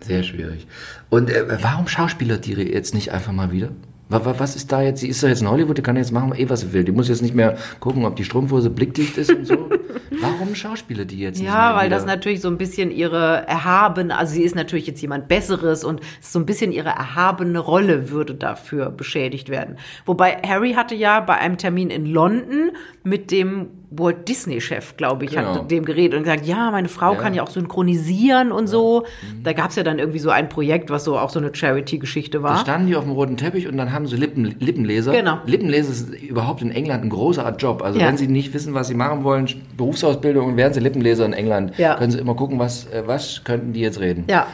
[0.00, 0.66] Sehr schwierig.
[1.10, 3.70] Und äh, warum schauspielert die jetzt nicht einfach mal wieder?
[4.08, 5.00] Wa- wa- Was ist da jetzt?
[5.00, 6.84] Sie ist doch jetzt in Hollywood, die kann jetzt machen, eh was sie will.
[6.84, 9.70] Die muss jetzt nicht mehr gucken, ob die Strumpfhose blickdicht ist und so.
[10.20, 11.96] Warum schauspielert die jetzt nicht Ja, weil wieder?
[11.96, 16.00] das natürlich so ein bisschen ihre erhabene, also sie ist natürlich jetzt jemand Besseres und
[16.20, 19.76] so ein bisschen ihre erhabene Rolle würde dafür beschädigt werden.
[20.06, 22.70] Wobei Harry hatte ja bei einem Termin in London
[23.02, 25.54] mit dem Walt Disney-Chef, glaube ich, Genau.
[25.56, 27.18] hat dem geredet und gesagt, ja, meine Frau Ja.
[27.20, 29.04] kann ja auch synchronisieren und so.
[29.42, 32.38] Da gab es ja dann irgendwie so ein Projekt, was so auch so eine Charity-Geschichte
[32.38, 32.58] Da war.
[32.58, 35.12] standen die auf dem roten Teppich und dann haben sie Lippen, Lippenleser.
[35.12, 35.38] Genau.
[35.46, 37.82] Lippenleser ist überhaupt in England ein großer Job.
[37.82, 38.06] Also Ja.
[38.08, 41.78] wenn sie nicht wissen, was sie machen wollen, Berufsausbildung, werden sie Lippenleser in England.
[41.78, 41.94] Ja.
[41.96, 44.24] Können sie immer gucken, was, äh, was könnten die jetzt reden.
[44.28, 44.46] Ja.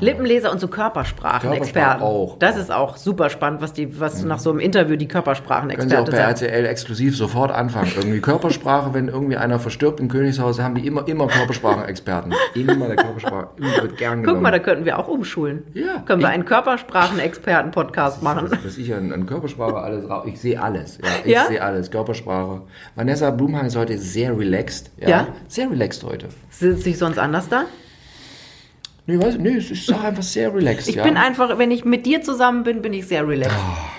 [0.00, 1.72] Lippenleser und so Körpersprachenexperten.
[1.72, 2.38] Körpersprache auch.
[2.38, 5.96] Das ist auch super spannend, was die, was nach so einem Interview die Können sie
[5.96, 6.28] auch bei sagen.
[6.30, 7.92] RTL exklusiv sofort anfangen.
[7.96, 12.32] Irgendwie Körpersprache, wenn irgendwie einer verstirbt im Königshaus, haben die immer, immer Körpersprachenexperten.
[12.54, 13.48] Immer der Körpersprache.
[13.56, 14.36] Immer wird gern genommen.
[14.36, 15.64] Guck mal, da könnten wir auch umschulen.
[15.74, 16.02] Ja.
[16.06, 18.48] Können wir einen Körpersprachen-Experten-Podcast machen.
[18.64, 20.98] Was ich an, an Körpersprache alles ra- Ich sehe alles.
[20.98, 21.46] Ja, ich Ja?
[21.46, 21.90] sehe alles.
[21.90, 22.62] Körpersprache.
[22.94, 24.90] Vanessa Blumhagen ist heute sehr relaxed.
[24.98, 25.28] Ja?
[25.48, 26.28] Sehr relaxed heute.
[26.50, 27.64] Sitze ich sonst anders da?
[29.10, 30.88] Nee, weiß, nee, es ist auch einfach sehr relaxed.
[30.88, 31.02] Ich ja.
[31.02, 33.56] bin einfach, wenn ich mit dir zusammen bin, bin ich sehr relaxed.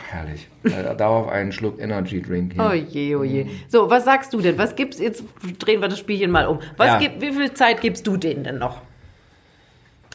[0.09, 0.47] Herrlich.
[0.63, 2.53] Äh, Darauf einen Schluck Energy Drink.
[2.53, 2.63] hier.
[2.65, 3.45] Oh je, oh je.
[3.67, 4.57] So, was sagst du denn?
[4.57, 5.23] Was gibt's, jetzt
[5.59, 6.59] drehen wir das Spielchen mal um.
[6.77, 6.99] Was Ja.
[6.99, 8.81] gibt, wie viel Zeit gibst du denen denn noch?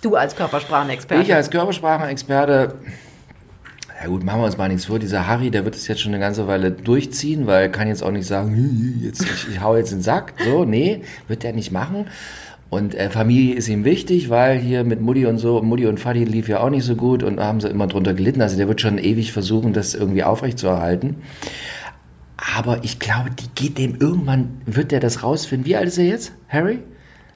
[0.02, 1.22] Du als Körpersprachenexperte.
[1.22, 2.74] Ich als Körpersprachenexperte,
[4.02, 4.98] ja gut, machen wir uns mal nichts vor.
[4.98, 8.02] Dieser Harry, der wird es jetzt schon eine ganze Weile durchziehen, weil er kann jetzt
[8.02, 10.34] auch nicht sagen, "Hm, jetzt, ich, ich hau jetzt in den Sack.
[10.44, 12.06] So, nee, wird er nicht machen.
[12.68, 16.24] Und äh, Familie ist ihm wichtig, weil hier mit Mutti und so, Mutti und Vati
[16.24, 18.42] lief ja auch nicht so gut und haben sie immer drunter gelitten.
[18.42, 21.16] Also der wird schon ewig versuchen, das irgendwie aufrechtzuerhalten.
[22.56, 25.66] Aber ich glaube, die geht dem irgendwann, wird der das rausfinden.
[25.66, 26.80] Wie alt ist er jetzt, Harry?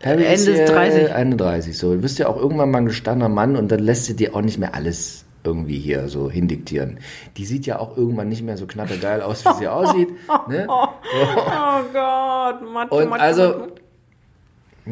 [0.02, 1.12] Harry Ende ist, ist äh, 30.
[1.14, 1.78] 31.
[1.78, 4.34] So, du bist ja auch irgendwann mal ein gestandener Mann und dann lässt sie dir
[4.34, 6.98] auch nicht mehr alles irgendwie hier so hindiktieren.
[7.36, 10.08] Die sieht ja auch irgendwann nicht mehr so knattergeil aus, wie sie aussieht.
[10.48, 10.66] Ne?
[10.68, 10.86] oh
[11.92, 13.72] Gott, Mathe, Und Mathe, also, Mathe.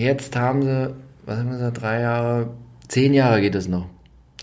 [0.01, 0.95] Jetzt haben sie,
[1.27, 2.51] was haben wir gesagt, drei Jahre,
[2.89, 3.87] zehn Jahre geht es noch.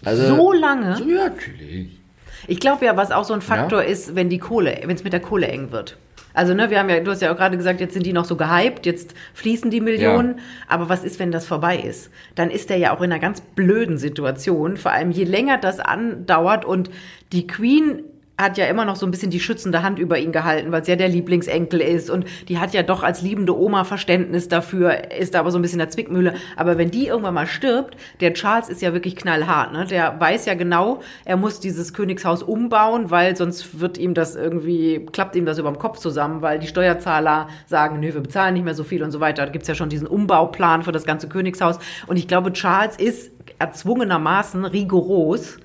[0.04, 0.98] Also, So lange?
[0.98, 2.00] So, ja, natürlich.
[2.48, 5.14] Ich glaube ja, was auch so ein Faktor ist, wenn die Kohle, wenn es mit
[5.14, 5.98] der Kohle eng wird.
[6.36, 8.26] Also, ne, wir haben ja, du hast ja auch gerade gesagt, jetzt sind die noch
[8.26, 10.40] so gehypt, jetzt fließen die Millionen.
[10.68, 12.12] Aber was ist, wenn das vorbei ist?
[12.36, 14.76] Dann ist er ja auch in einer ganz blöden Situation.
[14.76, 16.90] Vor allem, je länger das andauert und
[17.32, 18.04] die Queen
[18.38, 20.88] hat ja immer noch so ein bisschen die schützende Hand über ihn gehalten, weil es
[20.88, 25.34] ja der Lieblingsenkel ist und die hat ja doch als liebende Oma Verständnis dafür, ist
[25.34, 26.34] da aber so ein bisschen der Zwickmühle.
[26.58, 29.86] Aber wenn die irgendwann mal stirbt, der Charles ist ja wirklich knallhart, ne?
[29.86, 35.06] Der weiß ja genau, er muss dieses Königshaus umbauen, weil sonst wird ihm das irgendwie,
[35.12, 38.66] klappt ihm das über dem Kopf zusammen, weil die Steuerzahler sagen, nö, wir bezahlen nicht
[38.66, 39.46] mehr so viel und so weiter.
[39.46, 41.80] Da gibt's ja schon diesen Umbauplan für das ganze Königshaus.
[42.08, 45.58] Und ich glaube, Charles ist erzwungenermaßen rigoros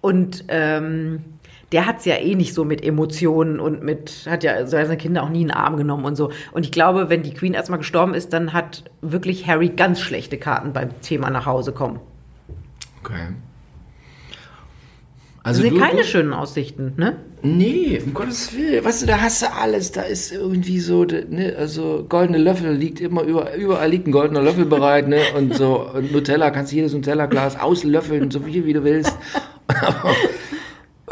[0.00, 1.24] und ähm,
[1.72, 5.30] der hat's ja eh nicht so mit Emotionen und mit, hat ja seine Kinder auch
[5.30, 6.30] nie in den Arm genommen und so.
[6.52, 10.36] Und ich glaube, wenn die Queen erstmal gestorben ist, dann hat wirklich Harry ganz schlechte
[10.36, 12.00] Karten beim Thema nach Hause kommen.
[13.02, 13.28] Okay.
[15.42, 17.16] Das Also sind du, keine du, schönen Aussichten, ne?
[17.42, 18.84] Nee, um Gottes Willen.
[18.84, 19.90] Weißt du, da hast du alles.
[19.90, 24.42] Da ist irgendwie so, ne, also goldene Löffel liegt immer über, überall liegt ein goldener
[24.42, 25.20] Löffel bereit, ne?
[25.36, 29.16] Und so und Nutella kannst du jedes Nutella-Glas auslöffeln, so viel wie du willst.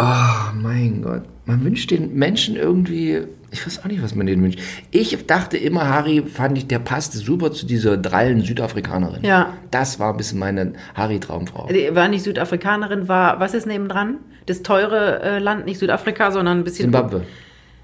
[0.01, 1.23] oh mein Gott.
[1.47, 4.61] Man wünscht den Menschen irgendwie, ich weiß auch nicht, was man denen wünscht.
[4.91, 9.25] Ich dachte immer, Harry fand ich, der passte super zu dieser drallen Südafrikanerin.
[9.25, 9.55] Ja.
[9.71, 11.69] Das war ein bisschen meine Harry-Traumfrau.
[11.69, 14.19] Die war nicht Südafrikanerin, war, was ist nebendran?
[14.47, 16.85] Das teure äh, Land, nicht Südafrika, sondern ein bisschen.
[16.85, 17.23] Zimbabwe.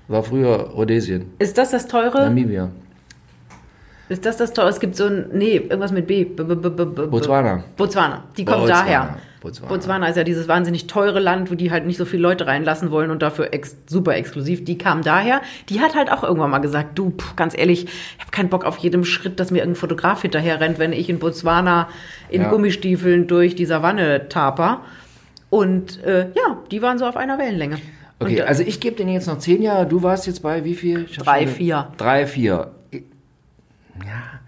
[0.08, 1.26] War früher Rhodesien.
[1.38, 2.20] Ist das das teure?
[2.20, 2.70] Namibia.
[4.08, 4.68] Ist das das teure?
[4.68, 6.24] Es gibt so ein, nee, irgendwas mit B.
[6.24, 7.64] B, B, B, B, B Botswana.
[7.76, 8.22] Botswana.
[8.36, 8.80] Die kommt Botswana.
[8.82, 9.16] daher.
[9.40, 9.68] Botswana.
[9.68, 12.90] Botswana ist ja dieses wahnsinnig teure Land, wo die halt nicht so viele Leute reinlassen
[12.92, 14.64] wollen und dafür ex super exklusiv.
[14.64, 15.40] Die kam daher.
[15.68, 18.64] Die hat halt auch irgendwann mal gesagt, du, pff, ganz ehrlich, ich habe keinen Bock
[18.64, 21.88] auf jedem Schritt, dass mir irgendein Fotograf hinterher rennt, wenn ich in Botswana
[22.28, 22.50] in Ja.
[22.50, 24.82] Gummistiefeln durch die Savanne taper.
[25.50, 27.78] Und äh, ja, die waren so auf einer Wellenlänge.
[28.18, 29.86] Okay, und, also ich gebe denen jetzt noch zehn Jahre.
[29.86, 31.06] Du warst jetzt bei wie viel?
[31.18, 31.88] Drei, schon- vier.
[31.98, 32.70] Drei, vier.
[34.04, 34.40] Ja.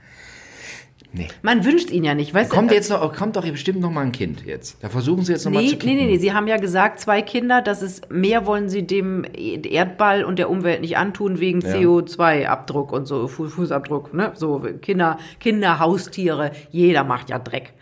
[1.10, 1.28] Nee.
[1.40, 2.74] man wünscht ihn ja nicht, weißt Kommt du?
[2.74, 4.76] jetzt noch, kommt doch bestimmt noch mal ein Kind jetzt.
[4.82, 5.96] Da versuchen sie jetzt noch mal Nee, zu nee, kicken.
[5.96, 10.22] nee, nee, sie haben ja gesagt, zwei Kinder, das ist, mehr wollen sie dem Erdball
[10.22, 11.70] und der Umwelt nicht antun wegen Ja.
[11.72, 14.32] CO2-Abdruck und so, Fu- Fußabdruck, ne?
[14.34, 17.72] So Kinder, Kinder, Haustiere, jeder macht ja Dreck.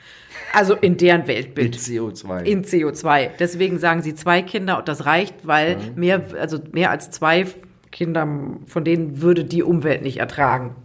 [0.52, 1.76] Also in deren Weltbild.
[1.76, 2.44] CO2.
[2.44, 3.31] In CO2.
[3.40, 7.46] Deswegen sagen sie zwei Kinder und das reicht, weil mehr, also mehr als zwei
[7.90, 8.26] Kinder,
[8.66, 10.76] von denen würde die Umwelt nicht ertragen.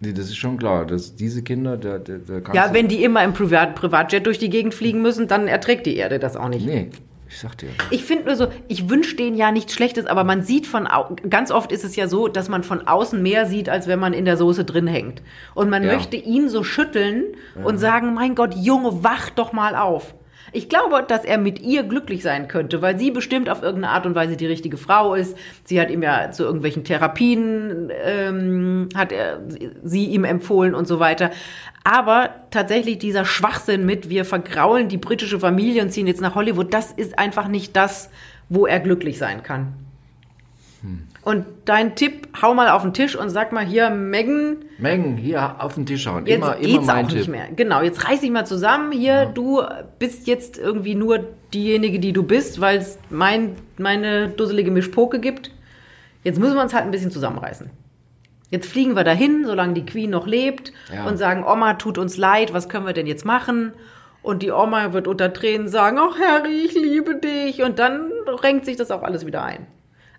[0.00, 0.86] Nee, das ist schon klar.
[0.86, 4.26] Dass diese Kinder, da, da, da kannst Ja, du- wenn die immer im Privat Privatjet
[4.26, 6.66] durch die Gegend fliegen müssen, dann erträgt die Erde das auch nicht.
[6.66, 6.90] Nee,
[7.28, 7.68] ich sag dir.
[7.90, 11.14] Ich finde nur so, ich wünsche denen ja nichts Schlechtes, aber man sieht von, au-
[11.28, 14.12] ganz oft ist es ja so, dass man von außen mehr sieht, als wenn man
[14.14, 15.20] in der Soße drin hängt.
[15.54, 15.92] Und man Ja.
[15.94, 17.24] möchte ihn so schütteln
[17.62, 20.14] und sagen, mein Gott, Junge, wach doch mal auf.
[20.52, 24.06] Ich glaube, dass er mit ihr glücklich sein könnte, weil sie bestimmt auf irgendeine Art
[24.06, 25.36] und Weise die richtige Frau ist.
[25.64, 29.40] Sie hat ihm ja zu irgendwelchen Therapien, ähm, hat er,
[29.82, 31.30] sie ihm empfohlen und so weiter.
[31.84, 36.72] Aber tatsächlich dieser Schwachsinn mit, wir vergraulen die britische Familie und ziehen jetzt nach Hollywood,
[36.72, 38.10] das ist einfach nicht das,
[38.48, 39.87] wo er glücklich sein kann.
[41.22, 45.56] Und dein Tipp, hau mal auf den Tisch und sag mal hier, Megan, Megan, hier
[45.58, 46.24] auf den Tisch schauen.
[46.26, 47.18] Jetzt immer, immer geht's mein auch Tipp.
[47.18, 47.48] nicht mehr.
[47.54, 48.92] Genau, jetzt reiß dich mal zusammen.
[48.92, 49.62] Hier, du
[49.98, 51.18] bist jetzt irgendwie nur
[51.52, 55.50] diejenige, die du bist, weil es mein, meine dusselige Mischpoke gibt.
[56.22, 57.70] Jetzt müssen wir uns halt ein bisschen zusammenreißen.
[58.50, 61.06] Jetzt fliegen wir dahin, solange die Queen noch lebt Ja.
[61.06, 63.72] und sagen, Oma, tut uns leid, was können wir denn jetzt machen?
[64.22, 67.62] Und die Oma wird unter Tränen sagen, ach Harry, ich liebe dich.
[67.62, 68.10] Und dann
[68.42, 69.66] renkt sich das auch alles wieder ein.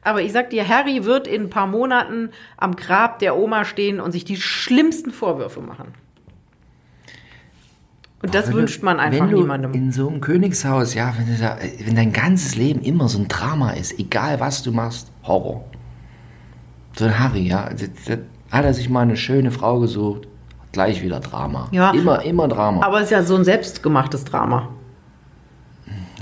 [0.02, 4.00] Aber ich sag dir, Harry wird in ein paar Monaten am Grab der Oma stehen
[4.00, 5.94] und sich die schlimmsten Vorwürfe machen.
[8.22, 9.74] Und das Wenn wünscht man einfach wenn du niemandem.
[9.74, 13.72] In so einem Königshaus, ja, wenn, da, wenn dein ganzes Leben immer so ein Drama
[13.72, 15.64] ist, egal was du machst, Horror.
[16.98, 18.20] So ein Harry, ja, das, das,
[18.52, 20.28] hat er sich mal eine schöne Frau gesucht,
[20.72, 21.68] gleich wieder Drama.
[21.72, 21.92] Ja.
[21.92, 22.84] Immer, immer Drama.
[22.84, 24.70] Aber es ist ja so ein selbstgemachtes Drama.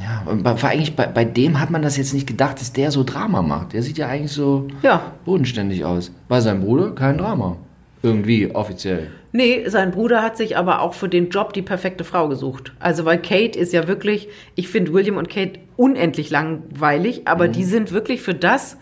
[0.08, 3.04] Ja, war eigentlich bei, bei dem hat man das jetzt nicht gedacht, dass der so
[3.04, 3.74] Drama macht.
[3.74, 5.12] Der sieht ja eigentlich so Ja.
[5.26, 6.12] bodenständig aus.
[6.28, 7.58] Bei seinem Bruder kein Drama.
[8.04, 9.08] Irgendwie, offiziell.
[9.34, 12.72] Nee, sein Bruder hat sich aber auch für den Job die perfekte Frau gesucht.
[12.80, 17.64] Also, weil Kate ist ja wirklich, ich finde William und Kate unendlich langweilig, aber die
[17.66, 18.78] sind wirklich für das,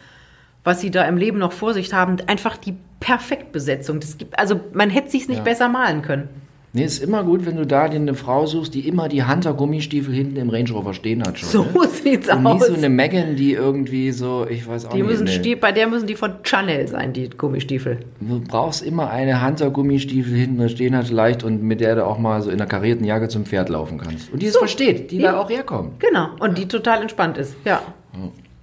[0.64, 4.00] was sie da im Leben noch vor sich haben, einfach die Perfektbesetzung.
[4.00, 5.44] Das gibt, also, man hätte sich's nicht Ja.
[5.44, 6.30] besser malen können.
[6.76, 10.14] Nee, ist immer gut, wenn du da dir eine Frau suchst, die immer die Hunter-Gummistiefel
[10.14, 11.48] hinten im Range Rover stehen hat schon.
[11.50, 11.88] So ne?
[11.88, 12.68] sieht's Und aus.
[12.68, 15.22] so eine Megan, die irgendwie so, ich weiß auch Die nicht.
[15.22, 15.56] müssen nee.
[15.56, 18.00] Bei der müssen die von Chanel sein, die Gummistiefel.
[18.20, 22.42] Du brauchst immer eine Hunter-Gummistiefel hinten stehen hat leicht und mit der du auch mal
[22.42, 24.32] so in einer karierten Jacke zum Pferd laufen kannst.
[24.34, 24.60] Und die es So.
[24.60, 25.32] versteht, die Ja.
[25.32, 26.00] da auch herkommt.
[26.02, 26.28] Genau.
[26.40, 27.56] Und die total entspannt ist.
[27.64, 27.82] Ja.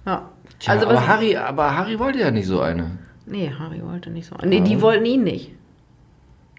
[0.05, 0.29] Ja.
[0.59, 2.91] Tja, also aber, Harry, aber Harry wollte ja nicht so eine.
[3.25, 4.35] Nee, Harry wollte nicht so.
[4.45, 5.51] Nee, die wollten ihn nicht.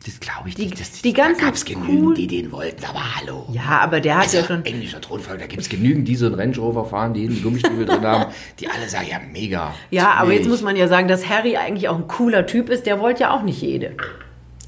[0.07, 0.79] Das glaube ich Die- nicht.
[0.79, 3.47] Das, die ganzen da gab es genügend, cool- die den wollten, aber hallo.
[3.53, 4.64] Ja, aber der hat Also, ja schon.
[4.64, 7.87] englischer Thronfolger, da gibt es genügend, die so einen Range Rover fahren, die hinten Gummistiefel
[7.87, 9.75] drin haben, die alle sagen, ja, mega.
[9.90, 12.85] Ja, aber jetzt muss man ja sagen, dass Harry eigentlich auch ein cooler Typ ist.
[12.87, 13.95] Der wollte ja auch nicht jede.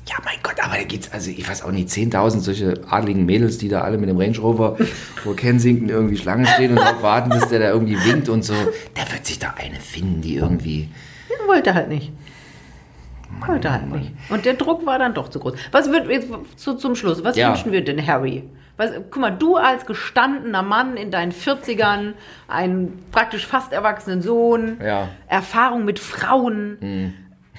[0.08, 3.58] Ja, mein Gott, aber da gibt's, also ich weiß auch nicht, 10.000 solche adligen Mädels,
[3.58, 4.76] die da alle mit dem Range Rover
[5.22, 8.54] vor Kensington irgendwie Schlange stehen und darauf warten, bis der da irgendwie winkt und so.
[8.94, 10.88] Da wird sich da eine finden, die irgendwie...
[11.28, 12.12] Den wollte halt nicht.
[13.46, 14.12] Wollte halt nicht.
[14.30, 15.54] Und der Druck war dann doch zu groß.
[15.72, 17.22] Was wird jetzt zu, zum Schluss?
[17.24, 17.48] Was Ja.
[17.50, 18.44] wünschen wir denn Harry?
[18.78, 22.12] Was, guck mal, du als gestandener Mann in deinen 40ern,
[22.46, 25.08] einen praktisch fast erwachsenen Sohn, Ja.
[25.28, 27.14] Erfahrung mit Frauen.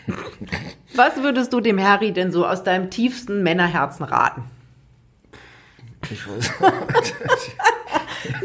[0.96, 4.44] Was würdest du dem Harry denn so aus deinem tiefsten Männerherzen raten?
[6.10, 6.52] Ich weiß,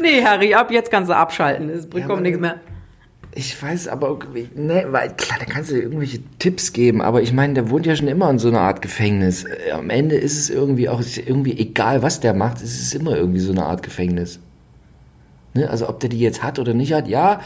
[0.01, 1.69] Nee, Harry, ab jetzt kannst du abschalten.
[1.69, 2.59] Es aber- kommt nichts mehr.
[3.35, 4.17] Ich weiß aber,
[4.55, 7.95] ne, weil klar, da kannst du irgendwelche Tipps geben, aber ich meine, der wohnt ja
[7.95, 9.45] schon immer in so einer Art Gefängnis.
[9.45, 12.93] Äh, Am Ende ist es irgendwie auch, ist irgendwie egal, was der macht, es ist
[12.93, 14.39] immer irgendwie so eine Art Gefängnis.
[15.53, 15.69] Ne?
[15.69, 17.41] Also ob der die jetzt hat oder nicht hat, ja,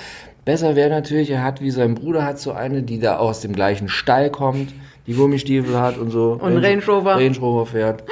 [0.45, 3.53] besser wäre natürlich, er hat wie sein Bruder hat so eine, die da aus dem
[3.53, 4.73] gleichen Stall kommt,
[5.05, 6.37] die Gummistiefel hat und so.
[6.41, 7.15] Und Range Rover.
[7.15, 8.03] Range Rover fährt.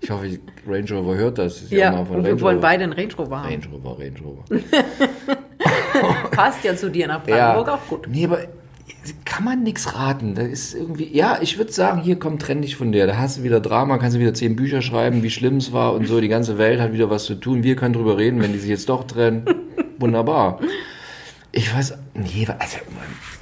[0.00, 1.54] Ich hoffe, Range Rover hört das.
[1.54, 3.48] das ist Ja, und wir Range wollen beide einen Range Rover haben.
[3.50, 4.44] Range Rover, Range Rover.
[6.44, 8.08] Passt ja zu dir nach Brandenburg auch gut.
[8.08, 8.38] Nee, aber
[9.24, 10.34] kann man nichts raten.
[10.34, 13.06] Da ist irgendwie, ja, ich würde sagen, hier komm, trenn dich von der.
[13.06, 15.94] Da hast du wieder Drama, kannst du wieder zehn Bücher schreiben, wie schlimm es war
[15.94, 16.20] und so.
[16.20, 17.62] Die ganze Welt hat wieder was zu tun.
[17.62, 19.44] Wir können drüber reden, wenn die sich jetzt doch trennen.
[19.98, 20.60] Wunderbar.
[21.52, 22.78] Ich weiß, nee, also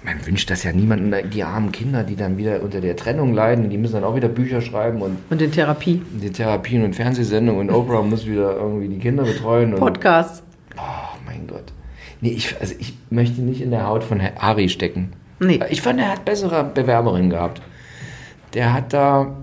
[0.04, 3.34] man, man wünscht das ja niemandem, die armen Kinder, die dann wieder unter der Trennung
[3.34, 6.02] leiden, die müssen dann auch wieder Bücher schreiben und Und in Therapie.
[6.10, 9.74] die Therapien und Fernsehsendungen und Oprah muss wieder irgendwie die Kinder betreuen.
[9.74, 10.42] Podcasts.
[10.76, 11.64] Oh mein Gott.
[12.20, 15.12] Nee, ich, also ich möchte nicht in der Haut von Harry stecken.
[15.40, 15.60] Nee.
[15.70, 17.62] Ich fand, er hat bessere Bewerberinnen gehabt.
[18.54, 19.36] Der hat da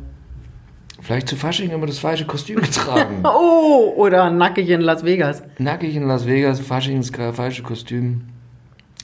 [1.02, 3.24] vielleicht zu Fasching immer das falsche Kostüm getragen.
[3.24, 5.44] Oh, oder nackig in Las Vegas.
[5.58, 8.22] Nackig in Las Vegas, Fasching das falsche Kostüm.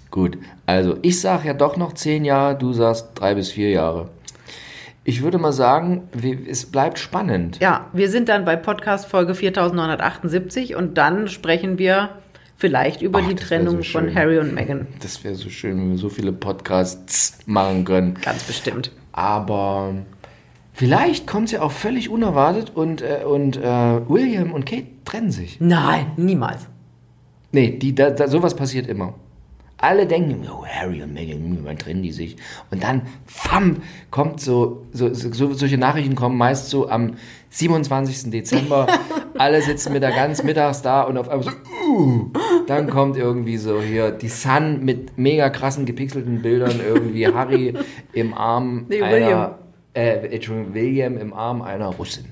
[0.09, 4.09] Gut, also ich sag ja doch noch zehn Jahre, du sagst drei bis vier Jahre.
[5.03, 6.09] Ich würde mal sagen,
[6.47, 7.59] es bleibt spannend.
[7.59, 12.09] Ja, wir sind dann bei Podcast Folge 4978 und dann sprechen wir
[12.61, 14.15] vielleicht über Ach, die Trennung so von.
[14.15, 14.87] Harry und Meghan.
[15.01, 18.13] Das wäre so schön, wenn wir so viele Podcasts machen können.
[18.23, 18.91] Ganz bestimmt.
[19.11, 19.95] Aber
[20.71, 23.61] vielleicht kommt es ja auch völlig unerwartet und, äh, und äh,
[24.07, 25.59] William und Kate trennen sich.
[25.59, 26.67] Nein, niemals.
[27.51, 29.15] Nee, die, da, da, sowas passiert immer.
[29.77, 32.37] Alle denken, oh, Harry und Meghan, wann trennen die sich?
[32.69, 33.77] Und dann, fam,
[34.11, 37.15] kommt so, so, so solche Nachrichten kommen meist so am
[37.51, 38.31] 27.
[38.31, 38.87] Dezember.
[39.37, 41.51] Alle sitzen mit der ganz mittags da und auf einmal so,
[41.87, 42.31] uh,
[42.67, 47.73] dann kommt irgendwie so hier die Sun mit mega krassen gepixelten Bildern, irgendwie Harry
[48.13, 49.51] im Arm Nee, einer, William.
[49.93, 52.30] äh, Entschuldigung, William im Arm einer Russin.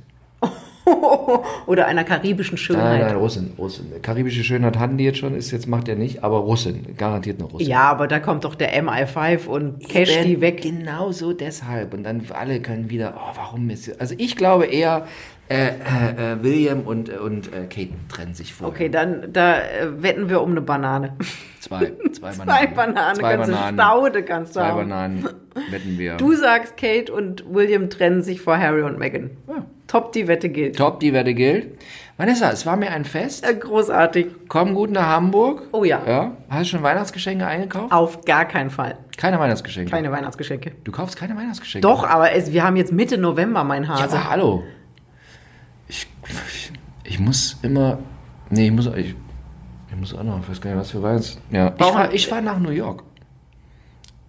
[1.65, 3.01] Oder einer karibischen Nein, Schönheit.
[3.01, 3.85] nein, Russin, Russin.
[4.01, 7.49] Karibische Schönheit hatten die jetzt schon, ist jetzt macht er nicht, aber Russin, garantiert eine
[7.49, 7.67] Russin.
[7.67, 10.61] Ja, aber da kommt doch der MI5 und cash die weg.
[10.61, 11.93] Genau so deshalb.
[11.93, 15.05] Und dann alle können wieder, oh, warum ist Also ich glaube eher,
[15.49, 18.71] äh, äh, äh, William und, äh, und äh, Kate trennen sich vorher.
[18.71, 21.15] Okay, dann da äh, wetten wir um eine Banane.
[21.59, 22.45] Zwei, zwei Bananen.
[22.45, 23.79] Zwei Bananen, Zwei ganze Bananen.
[23.79, 24.89] Staude kannst du Zwei haben.
[24.89, 25.29] Bananen
[25.71, 26.17] wetten wir.
[26.17, 29.31] Du sagst, Kate und William trennen sich vor Harry und Meghan.
[29.47, 29.65] Ja.
[29.89, 30.77] Top, die Wette gilt.
[30.77, 31.77] Top, die Wette gilt.
[32.15, 33.43] Vanessa, es war mir ein Fest.
[33.43, 34.27] Äh, Großartig.
[34.47, 35.63] Komm gut nach Hamburg.
[35.71, 36.01] Oh ja.
[36.05, 36.31] Ja.
[36.49, 37.91] Hast du schon Weihnachtsgeschenke eingekauft?
[37.91, 38.97] Auf gar keinen Fall.
[39.17, 39.89] Keine Weihnachtsgeschenke.
[39.89, 40.73] Keine Weihnachtsgeschenke.
[40.83, 41.87] Du kaufst keine Weihnachtsgeschenke.
[41.87, 44.15] Doch, aber es, wir haben jetzt Mitte November, mein Ja, Hase.
[44.17, 44.63] aber hallo.
[45.87, 46.07] Ich,
[46.47, 46.71] ich,
[47.03, 47.97] Ich muss immer.
[48.51, 48.85] Nee, ich muss.
[48.95, 49.15] Ich,
[49.89, 50.39] ich muss auch noch.
[50.41, 51.39] Ich weiß gar nicht, was für Weihnachts.
[51.49, 51.73] Ja.
[51.79, 53.03] Ich fahr, ich fahr nach New York.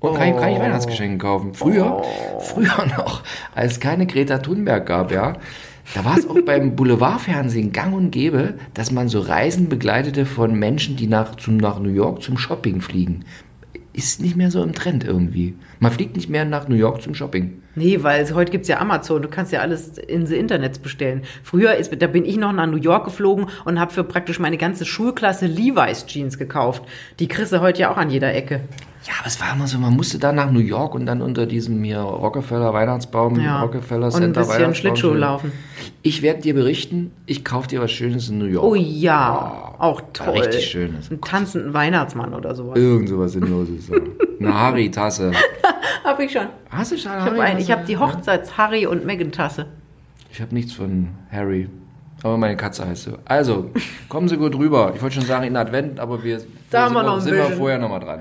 [0.00, 1.54] Und kann, ich- kann ich Weihnachtsgeschenke kaufen.
[1.54, 2.02] Früher,
[2.40, 3.22] früher noch,
[3.54, 5.34] als es keine Greta Thunberg gab, ja.
[5.94, 10.54] Da war es auch beim Boulevardfernsehen gang und gäbe, dass man so Reisen begleitete von
[10.54, 13.24] Menschen, die nach, zum, nach New York zum Shopping fliegen.
[13.92, 15.54] Ist nicht mehr so im Trend irgendwie.
[15.80, 17.60] Man fliegt nicht mehr nach New York zum Shopping.
[17.74, 21.22] Nee, weil heute gibt's ja Amazon, du kannst ja alles in the Internets bestellen.
[21.42, 24.58] Früher ist, da bin ich noch nach New York geflogen und habe für praktisch meine
[24.58, 26.84] ganze Schulklasse Levi's Jeans gekauft.
[27.18, 28.60] Die kriegst du heute ja auch an jeder Ecke.
[29.06, 31.46] Ja, aber es war immer so, man musste dann nach New York und dann unter
[31.46, 33.62] diesem hier Rockefeller Weihnachtsbaum, Ja.
[33.62, 35.52] Rockefeller und ein Center bisschen Weihnachtsbaum Schlittschuh laufen.
[36.02, 38.64] Ich werde dir berichten, ich kaufe dir was Schönes in New York.
[38.64, 40.38] Oh ja, auch toll.
[40.40, 41.10] richtig schönes.
[41.10, 42.78] Ein tanzenden Weihnachtsmann oder sowas.
[42.78, 43.90] Irgend sowas Sinnloses.
[44.38, 45.32] Eine Harry-Tasse.
[46.04, 46.46] Hab ich schon.
[46.70, 49.66] Hast du schon eine Ich habe hab die Hochzeits-Harry- und Meghan-Tasse.
[50.32, 51.68] Ich habe nichts von Harry.
[52.22, 53.12] Aber meine Katze heißt so.
[53.24, 53.70] Also,
[54.08, 54.92] kommen Sie gut rüber.
[54.94, 57.44] Ich wollte schon sagen in Advent, aber wir Da haben sind, wir noch sind wir
[57.56, 58.20] vorher nochmal dran.